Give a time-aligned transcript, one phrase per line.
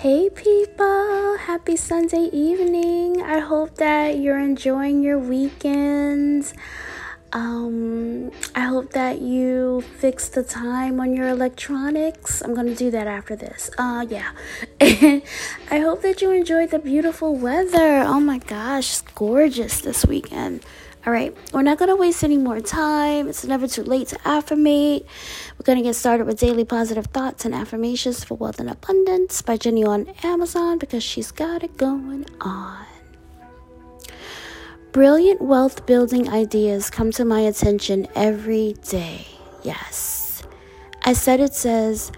[0.00, 3.20] Hey people, happy Sunday evening.
[3.20, 6.54] I hope that you're enjoying your weekends.
[7.34, 12.40] Um, I hope that you fix the time on your electronics.
[12.40, 13.68] I'm gonna do that after this.
[13.76, 14.30] Uh, yeah.
[14.80, 15.22] I
[15.70, 18.00] hope that you enjoyed the beautiful weather.
[18.00, 20.64] Oh my gosh, it's gorgeous this weekend.
[21.06, 23.26] All right, we're not gonna waste any more time.
[23.26, 25.06] It's never too late to affirmate.
[25.58, 29.56] We're gonna get started with daily positive thoughts and affirmations for wealth and abundance by
[29.56, 32.84] Jenny on Amazon because she's got it going on.
[34.92, 39.26] Brilliant wealth building ideas come to my attention every day.
[39.62, 40.42] Yes.
[41.02, 42.12] I said it says,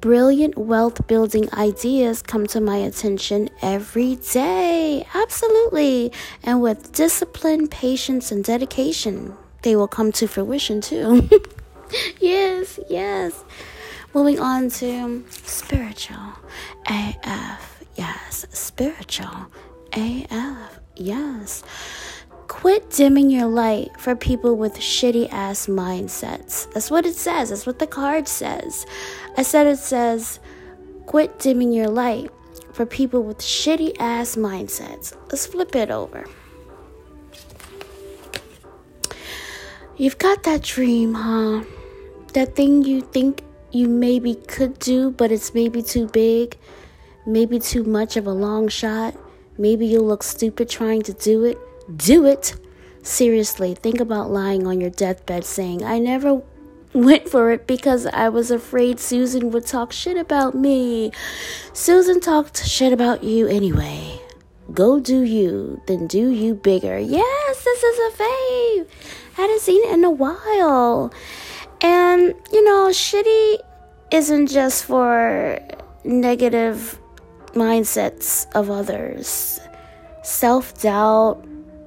[0.00, 5.06] brilliant wealth building ideas come to my attention every day.
[5.14, 6.12] Absolutely.
[6.42, 11.28] And with discipline, patience, and dedication, they will come to fruition too.
[12.20, 13.44] yes, yes.
[14.14, 16.32] Moving on to spiritual
[16.86, 17.84] AF.
[17.96, 19.46] Yes, spiritual
[19.92, 20.80] AF.
[20.96, 21.62] Yes.
[22.60, 26.70] Quit dimming your light for people with shitty ass mindsets.
[26.74, 27.48] That's what it says.
[27.48, 28.84] That's what the card says.
[29.38, 30.40] I said it says,
[31.06, 32.30] quit dimming your light
[32.74, 35.16] for people with shitty ass mindsets.
[35.30, 36.26] Let's flip it over.
[39.96, 41.64] You've got that dream, huh?
[42.34, 46.58] That thing you think you maybe could do, but it's maybe too big,
[47.24, 49.14] maybe too much of a long shot.
[49.56, 51.58] Maybe you'll look stupid trying to do it.
[51.96, 52.54] Do it!
[53.02, 56.42] Seriously, think about lying on your deathbed saying, I never
[56.92, 61.12] went for it because I was afraid Susan would talk shit about me.
[61.72, 64.20] Susan talked shit about you anyway.
[64.72, 66.98] Go do you, then do you bigger.
[66.98, 68.88] Yes, this is a fave.
[69.34, 71.12] Hadn't seen it in a while.
[71.80, 73.58] And, you know, shitty
[74.12, 75.58] isn't just for
[76.04, 77.00] negative
[77.54, 79.58] mindsets of others.
[80.22, 81.44] Self doubt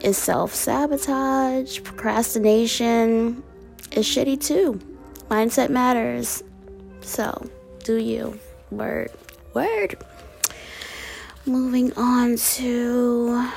[0.00, 3.42] is self sabotage, procrastination
[3.92, 4.80] is shitty too.
[5.30, 6.42] Mindset matters.
[7.00, 7.48] So,
[7.84, 8.38] do you.
[8.70, 9.10] Word.
[9.54, 9.96] Word.
[11.44, 13.48] Moving on to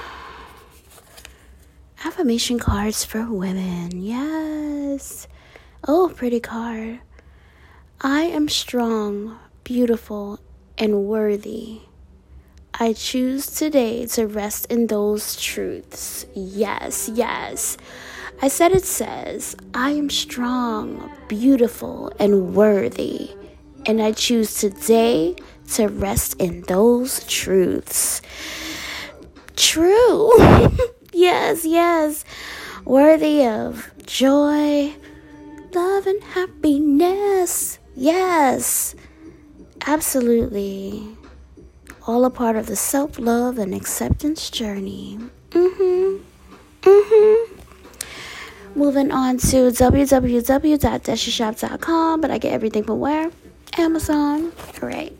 [2.03, 4.01] affirmation cards for women.
[4.01, 5.27] Yes.
[5.87, 6.99] Oh, pretty card.
[8.01, 10.39] I am strong, beautiful,
[10.77, 11.81] and worthy.
[12.81, 16.25] I choose today to rest in those truths.
[16.33, 17.75] Yes, yes.
[18.41, 23.31] I said it says, I am strong, beautiful, and worthy.
[23.85, 25.35] And I choose today
[25.73, 28.21] to rest in those truths.
[29.57, 30.31] True.
[31.11, 32.23] yes, yes.
[32.85, 34.95] Worthy of joy,
[35.73, 37.77] love, and happiness.
[37.93, 38.95] Yes.
[39.85, 41.18] Absolutely.
[42.07, 45.17] All a part of the self love and acceptance journey.
[45.51, 46.17] Mm hmm.
[46.81, 47.59] Mm hmm.
[48.75, 53.31] Moving on to www.deshishop.com, but I get everything from where?
[53.77, 54.51] Amazon.
[54.79, 55.17] Great.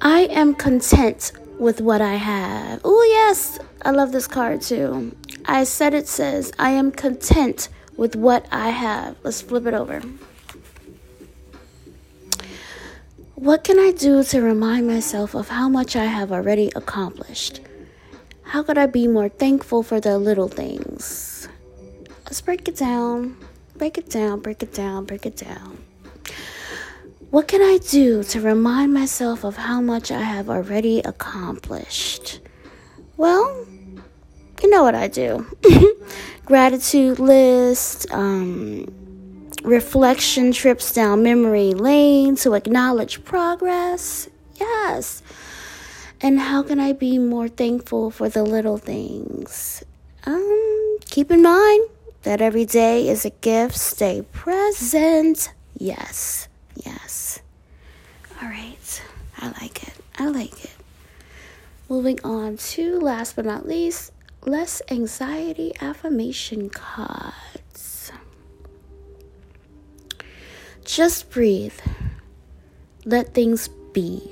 [0.00, 2.80] I am content with what I have.
[2.84, 3.58] Oh, yes.
[3.82, 5.14] I love this card too.
[5.46, 9.16] I said it says, I am content with what I have.
[9.22, 10.00] Let's flip it over.
[13.36, 17.60] What can I do to remind myself of how much I have already accomplished?
[18.42, 21.46] How could I be more thankful for the little things?
[22.24, 23.36] Let's break it down.
[23.76, 25.84] Break it down, break it down, break it down.
[27.28, 32.40] What can I do to remind myself of how much I have already accomplished?
[33.18, 33.66] Well,
[34.62, 35.44] you know what I do
[36.46, 39.05] gratitude list, um,
[39.66, 44.28] reflection trips down memory lane to acknowledge progress.
[44.54, 45.22] Yes.
[46.20, 49.82] And how can I be more thankful for the little things?
[50.24, 51.88] Um, keep in mind
[52.22, 53.76] that every day is a gift.
[53.76, 55.52] Stay present.
[55.76, 56.46] Yes.
[56.84, 57.40] Yes.
[58.40, 59.02] All right.
[59.38, 59.94] I like it.
[60.16, 60.76] I like it.
[61.88, 64.12] Moving on to last but not least,
[64.44, 67.55] less anxiety affirmation cards.
[70.86, 71.74] Just breathe.
[73.04, 74.22] Let things be.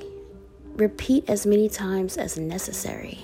[0.76, 3.18] Repeat as many times as necessary.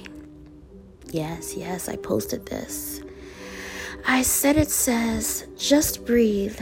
[1.12, 3.00] Yes, yes, I posted this.
[4.04, 6.58] I said it says, just breathe.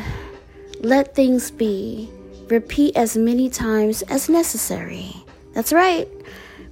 [0.81, 2.11] Let things be.
[2.49, 5.15] Repeat as many times as necessary.
[5.55, 6.07] That's right.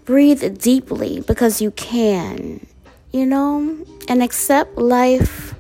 [0.05, 2.67] Breathe deeply because you can,
[3.13, 3.79] you know,
[4.09, 5.55] and accept life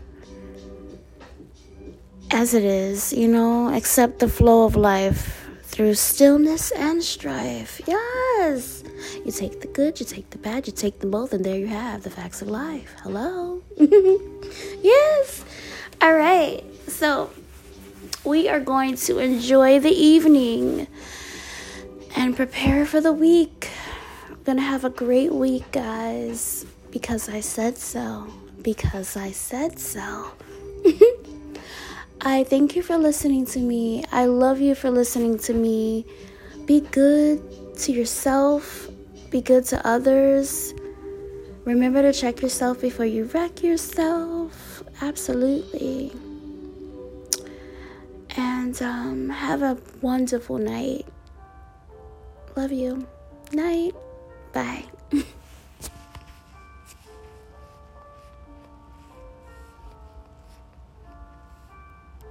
[2.30, 7.80] as it is, you know, accept the flow of life through stillness and strife.
[7.86, 8.82] Yes.
[9.24, 11.66] You take the good, you take the bad, you take them both, and there you
[11.66, 12.94] have the facts of life.
[13.02, 13.62] Hello.
[13.78, 15.44] yes.
[16.00, 16.64] All right.
[16.88, 17.30] So
[18.24, 20.86] we are going to enjoy the evening
[22.16, 23.70] and prepare for the week.
[24.30, 28.32] I'm to have a great week, guys, because I said so.
[28.62, 30.32] Because I said so.
[32.20, 34.04] I thank you for listening to me.
[34.10, 36.06] I love you for listening to me.
[36.64, 37.42] Be good
[37.78, 38.88] to yourself,
[39.30, 40.74] be good to others.
[41.64, 44.82] Remember to check yourself before you wreck yourself.
[45.02, 46.12] Absolutely.
[48.36, 51.06] And um, have a wonderful night.
[52.56, 53.06] Love you.
[53.52, 53.94] Night.
[54.52, 54.84] Bye.